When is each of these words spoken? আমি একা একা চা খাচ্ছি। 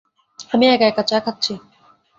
আমি 0.51 0.65
একা 0.67 0.85
একা 0.87 1.03
চা 1.03 1.17
খাচ্ছি। 1.25 1.53